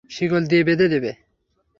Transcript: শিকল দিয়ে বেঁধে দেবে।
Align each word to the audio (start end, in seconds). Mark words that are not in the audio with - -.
শিকল 0.09 0.43
দিয়ে 0.47 0.63
বেঁধে 0.63 0.87
দেবে। 0.87 1.11